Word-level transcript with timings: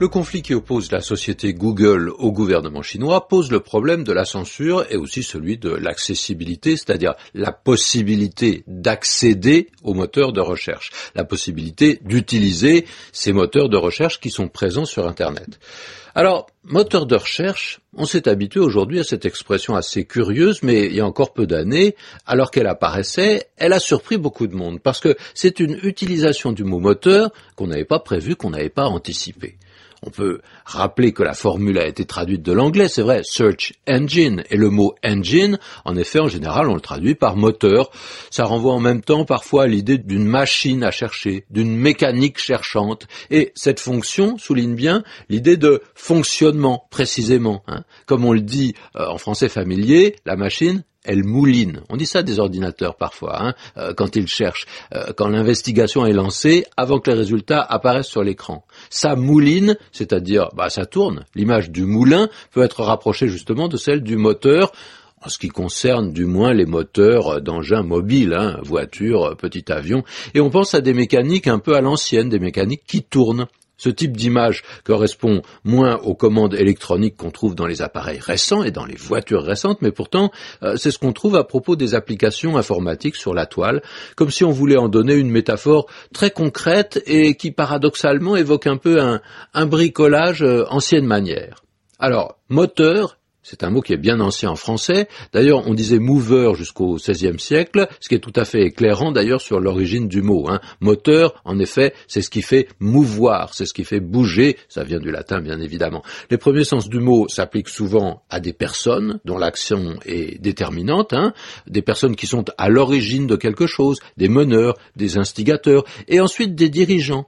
Le 0.00 0.06
conflit 0.06 0.42
qui 0.42 0.54
oppose 0.54 0.92
la 0.92 1.00
société 1.00 1.52
Google 1.52 2.12
au 2.18 2.30
gouvernement 2.30 2.82
chinois 2.82 3.26
pose 3.26 3.50
le 3.50 3.58
problème 3.58 4.04
de 4.04 4.12
la 4.12 4.24
censure 4.24 4.86
et 4.90 4.96
aussi 4.96 5.24
celui 5.24 5.58
de 5.58 5.70
l'accessibilité, 5.70 6.76
c'est-à-dire 6.76 7.14
la 7.34 7.50
possibilité 7.50 8.62
d'accéder 8.68 9.70
aux 9.82 9.94
moteurs 9.94 10.32
de 10.32 10.40
recherche, 10.40 10.92
la 11.16 11.24
possibilité 11.24 11.98
d'utiliser 12.04 12.86
ces 13.10 13.32
moteurs 13.32 13.68
de 13.68 13.76
recherche 13.76 14.20
qui 14.20 14.30
sont 14.30 14.46
présents 14.46 14.84
sur 14.84 15.08
Internet. 15.08 15.58
Alors, 16.14 16.46
moteur 16.62 17.06
de 17.06 17.16
recherche, 17.16 17.80
on 17.96 18.04
s'est 18.04 18.28
habitué 18.28 18.60
aujourd'hui 18.60 19.00
à 19.00 19.04
cette 19.04 19.26
expression 19.26 19.74
assez 19.74 20.04
curieuse, 20.04 20.62
mais 20.62 20.86
il 20.86 20.94
y 20.94 21.00
a 21.00 21.06
encore 21.06 21.32
peu 21.32 21.46
d'années, 21.46 21.96
alors 22.24 22.52
qu'elle 22.52 22.66
apparaissait, 22.68 23.48
elle 23.56 23.72
a 23.72 23.80
surpris 23.80 24.16
beaucoup 24.16 24.46
de 24.46 24.54
monde, 24.54 24.80
parce 24.80 25.00
que 25.00 25.16
c'est 25.34 25.60
une 25.60 25.78
utilisation 25.82 26.52
du 26.52 26.62
mot 26.62 26.78
moteur 26.78 27.30
qu'on 27.56 27.66
n'avait 27.66 27.84
pas 27.84 27.98
prévu, 27.98 28.36
qu'on 28.36 28.50
n'avait 28.50 28.68
pas 28.68 28.86
anticipé. 28.86 29.57
On 30.06 30.10
peut 30.10 30.40
rappeler 30.64 31.12
que 31.12 31.22
la 31.22 31.34
formule 31.34 31.78
a 31.78 31.86
été 31.86 32.04
traduite 32.04 32.42
de 32.42 32.52
l'anglais, 32.52 32.88
c'est 32.88 33.02
vrai, 33.02 33.22
search 33.24 33.72
engine, 33.88 34.44
et 34.50 34.56
le 34.56 34.70
mot 34.70 34.94
engine, 35.04 35.58
en 35.84 35.96
effet, 35.96 36.20
en 36.20 36.28
général, 36.28 36.68
on 36.68 36.74
le 36.74 36.80
traduit 36.80 37.14
par 37.14 37.36
moteur. 37.36 37.90
Ça 38.30 38.44
renvoie 38.44 38.74
en 38.74 38.80
même 38.80 39.02
temps 39.02 39.24
parfois 39.24 39.64
à 39.64 39.66
l'idée 39.66 39.98
d'une 39.98 40.24
machine 40.24 40.84
à 40.84 40.90
chercher, 40.90 41.44
d'une 41.50 41.76
mécanique 41.76 42.38
cherchante, 42.38 43.08
et 43.30 43.52
cette 43.54 43.80
fonction 43.80 44.38
souligne 44.38 44.76
bien 44.76 45.02
l'idée 45.28 45.56
de 45.56 45.82
fonctionnement, 45.94 46.86
précisément. 46.90 47.62
Hein. 47.66 47.82
Comme 48.06 48.24
on 48.24 48.32
le 48.32 48.40
dit 48.40 48.74
euh, 48.96 49.06
en 49.08 49.18
français 49.18 49.48
familier, 49.48 50.16
la 50.24 50.36
machine, 50.36 50.84
elle 51.08 51.24
mouline. 51.24 51.80
On 51.88 51.96
dit 51.96 52.06
ça 52.06 52.22
des 52.22 52.38
ordinateurs 52.38 52.94
parfois, 52.94 53.42
hein, 53.42 53.54
euh, 53.78 53.94
quand 53.94 54.14
ils 54.14 54.28
cherchent, 54.28 54.66
euh, 54.94 55.12
quand 55.16 55.28
l'investigation 55.28 56.04
est 56.06 56.12
lancée, 56.12 56.66
avant 56.76 57.00
que 57.00 57.10
les 57.10 57.16
résultats 57.16 57.62
apparaissent 57.62 58.08
sur 58.08 58.22
l'écran. 58.22 58.64
Ça 58.90 59.16
mouline, 59.16 59.76
c'est-à-dire, 59.90 60.50
bah, 60.54 60.68
ça 60.68 60.84
tourne. 60.84 61.24
L'image 61.34 61.70
du 61.70 61.84
moulin 61.84 62.28
peut 62.52 62.62
être 62.62 62.82
rapprochée 62.82 63.28
justement 63.28 63.68
de 63.68 63.78
celle 63.78 64.02
du 64.02 64.16
moteur, 64.16 64.70
en 65.22 65.30
ce 65.30 65.38
qui 65.38 65.48
concerne 65.48 66.12
du 66.12 66.26
moins 66.26 66.52
les 66.52 66.66
moteurs 66.66 67.40
d'engins 67.40 67.82
mobiles, 67.82 68.34
hein, 68.34 68.58
voitures, 68.62 69.34
petit 69.36 69.72
avion, 69.72 70.04
et 70.34 70.40
on 70.40 70.50
pense 70.50 70.74
à 70.74 70.80
des 70.80 70.94
mécaniques 70.94 71.48
un 71.48 71.58
peu 71.58 71.74
à 71.74 71.80
l'ancienne, 71.80 72.28
des 72.28 72.38
mécaniques 72.38 72.84
qui 72.86 73.02
tournent. 73.02 73.46
Ce 73.78 73.88
type 73.88 74.16
d'image 74.16 74.64
correspond 74.84 75.42
moins 75.64 75.96
aux 75.98 76.14
commandes 76.14 76.54
électroniques 76.54 77.16
qu'on 77.16 77.30
trouve 77.30 77.54
dans 77.54 77.66
les 77.66 77.80
appareils 77.80 78.18
récents 78.18 78.64
et 78.64 78.70
dans 78.70 78.84
les 78.84 78.96
voitures 78.96 79.44
récentes, 79.44 79.80
mais 79.82 79.92
pourtant 79.92 80.30
euh, 80.62 80.76
c'est 80.76 80.90
ce 80.90 80.98
qu'on 80.98 81.12
trouve 81.12 81.36
à 81.36 81.44
propos 81.44 81.76
des 81.76 81.94
applications 81.94 82.56
informatiques 82.56 83.16
sur 83.16 83.34
la 83.34 83.46
toile, 83.46 83.82
comme 84.16 84.30
si 84.30 84.44
on 84.44 84.50
voulait 84.50 84.76
en 84.76 84.88
donner 84.88 85.14
une 85.14 85.30
métaphore 85.30 85.86
très 86.12 86.30
concrète 86.30 87.02
et 87.06 87.34
qui 87.36 87.52
paradoxalement 87.52 88.36
évoque 88.36 88.66
un 88.66 88.76
peu 88.76 89.00
un, 89.00 89.66
bricolage 89.66 90.42
euh, 90.42 90.64
ancienne 90.70 91.06
manière. 91.06 91.62
Alors, 92.00 92.38
moteur 92.48 93.17
c'est 93.48 93.64
un 93.64 93.70
mot 93.70 93.80
qui 93.80 93.94
est 93.94 93.98
bien 93.98 94.20
ancien 94.20 94.50
en 94.50 94.56
français. 94.56 95.08
D'ailleurs, 95.32 95.66
on 95.66 95.72
disait 95.72 95.98
mover 95.98 96.52
jusqu'au 96.54 96.96
XVIe 96.96 97.38
siècle, 97.38 97.88
ce 97.98 98.08
qui 98.10 98.14
est 98.14 98.18
tout 98.18 98.32
à 98.36 98.44
fait 98.44 98.62
éclairant 98.62 99.10
d'ailleurs 99.10 99.40
sur 99.40 99.58
l'origine 99.58 100.06
du 100.06 100.20
mot. 100.20 100.50
Hein. 100.50 100.60
Moteur, 100.80 101.40
en 101.46 101.58
effet, 101.58 101.94
c'est 102.08 102.20
ce 102.20 102.28
qui 102.28 102.42
fait 102.42 102.68
mouvoir, 102.78 103.54
c'est 103.54 103.64
ce 103.64 103.72
qui 103.72 103.84
fait 103.84 104.00
bouger. 104.00 104.58
Ça 104.68 104.84
vient 104.84 104.98
du 104.98 105.10
latin, 105.10 105.40
bien 105.40 105.60
évidemment. 105.60 106.02
Les 106.30 106.36
premiers 106.36 106.64
sens 106.64 106.90
du 106.90 107.00
mot 107.00 107.26
s'appliquent 107.28 107.70
souvent 107.70 108.22
à 108.28 108.38
des 108.38 108.52
personnes 108.52 109.18
dont 109.24 109.38
l'action 109.38 109.94
est 110.04 110.38
déterminante, 110.42 111.14
hein. 111.14 111.32
des 111.66 111.82
personnes 111.82 112.16
qui 112.16 112.26
sont 112.26 112.44
à 112.58 112.68
l'origine 112.68 113.26
de 113.26 113.36
quelque 113.36 113.66
chose, 113.66 113.98
des 114.18 114.28
meneurs, 114.28 114.76
des 114.94 115.16
instigateurs, 115.16 115.84
et 116.06 116.20
ensuite 116.20 116.54
des 116.54 116.68
dirigeants. 116.68 117.26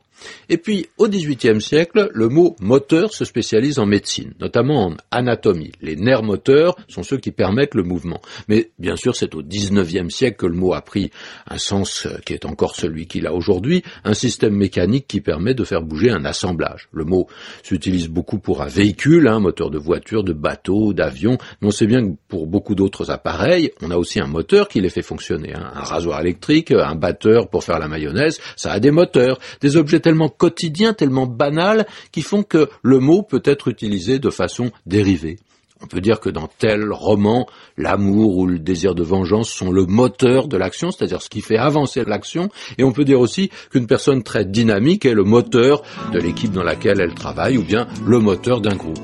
Et 0.49 0.59
puis, 0.59 0.89
au 0.99 1.09
XVIIIe 1.09 1.61
siècle, 1.61 2.11
le 2.13 2.29
mot 2.29 2.57
moteur 2.61 3.13
se 3.13 3.25
spécialise 3.25 3.79
en 3.79 3.87
médecine, 3.87 4.35
notamment 4.41 4.87
en 4.87 4.97
anatomie. 5.11 5.73
Les 5.81 5.97
nerfs 5.97 6.23
moteurs 6.23 6.77
sont 6.89 7.03
ceux 7.03 7.19
qui 7.19 7.31
permettent 7.31 7.75
le 7.75 7.83
mouvement. 7.83 8.21
Mais 8.49 8.71
bien 8.79 8.97
sûr, 8.97 9.17
c'est 9.17 9.35
au 9.35 9.43
XIXe 9.43 10.13
siècle 10.13 10.37
que 10.39 10.47
le 10.47 10.57
mot 10.57 10.75
a 10.75 10.83
pris 10.83 11.11
un 11.49 11.59
sens 11.59 12.07
qui 12.25 12.33
est 12.33 12.45
encore 12.45 12.75
celui 12.75 13.07
qu'il 13.07 13.27
a 13.27 13.33
aujourd'hui, 13.33 13.83
un 14.05 14.15
système 14.15 14.55
mécanique 14.55 15.07
qui 15.07 15.21
permet 15.21 15.55
de 15.55 15.65
faire 15.65 15.83
bouger 15.83 16.11
un 16.11 16.25
assemblage. 16.25 16.89
Le 16.93 17.05
mot 17.05 17.27
s'utilise 17.63 18.09
beaucoup 18.09 18.39
pour 18.39 18.63
un 18.63 18.67
véhicule, 18.67 19.29
un 19.29 19.41
moteur 19.41 19.71
de 19.71 19.79
voiture, 19.79 20.25
de 20.25 20.33
bateau, 20.33 20.93
d'avion, 20.93 21.39
mais 21.61 21.69
on 21.69 21.71
sait 21.71 21.87
bien 21.87 22.03
que 22.03 22.17
pour 22.29 22.47
beaucoup 22.47 22.75
d'autres 22.75 23.11
appareils, 23.11 23.71
on 23.83 23.91
a 23.91 23.97
aussi 23.97 24.21
un 24.21 24.27
moteur 24.27 24.69
qui 24.69 24.81
les 24.81 24.91
fait 24.91 25.03
fonctionner. 25.03 25.55
Hein. 25.55 25.71
Un 25.75 25.83
rasoir 25.83 26.21
électrique, 26.21 26.73
un 26.73 26.95
batteur 26.95 27.49
pour 27.49 27.65
faire 27.65 27.79
la 27.79 27.89
mayonnaise, 27.89 28.41
ça 28.57 28.73
a 28.73 28.81
des 28.81 28.91
moteurs, 28.91 29.39
des 29.61 29.77
objets 29.77 30.01
tellement 30.11 30.29
quotidiens, 30.29 30.93
tellement 30.93 31.29
banals, 31.29 31.87
qui 32.11 32.23
font 32.23 32.43
que 32.43 32.69
le 32.83 32.99
mot 32.99 33.23
peut 33.23 33.43
être 33.45 33.69
utilisé 33.69 34.19
de 34.19 34.31
façon 34.31 34.73
dérivée. 34.85 35.39
On 35.81 35.87
peut 35.87 36.01
dire 36.01 36.19
que 36.19 36.29
dans 36.29 36.49
tel 36.59 36.91
roman, 36.91 37.47
l'amour 37.77 38.37
ou 38.37 38.47
le 38.49 38.59
désir 38.59 38.97
de 38.97 39.05
vengeance 39.05 39.49
sont 39.51 39.71
le 39.71 39.87
moteur 39.87 40.49
de 40.49 40.57
l'action, 40.57 40.91
c'est-à-dire 40.91 41.23
ce 41.23 41.31
qui 41.31 41.43
fait 41.43 41.59
avancer 41.59 42.03
l'action, 42.05 42.49
et 42.77 42.83
on 42.83 42.91
peut 42.91 43.05
dire 43.05 43.21
aussi 43.21 43.51
qu'une 43.71 43.87
personne 43.87 44.25
très 44.25 44.45
dynamique 44.45 45.07
est 45.07 45.15
le 45.15 45.23
moteur 45.23 45.83
de 46.13 46.19
l'équipe 46.19 46.51
dans 46.51 46.65
laquelle 46.65 47.01
elle 47.01 47.15
travaille, 47.15 47.57
ou 47.57 47.63
bien 47.63 47.87
le 48.05 48.19
moteur 48.19 48.61
d'un 48.61 48.75
groupe. 48.75 48.99